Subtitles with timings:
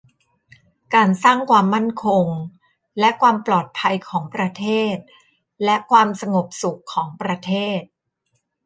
[0.93, 2.25] การสร้างความมั่นคง
[2.99, 4.95] และความปลอดภัยของประเทศ
[5.63, 7.81] และความสงบสุขของประเทศ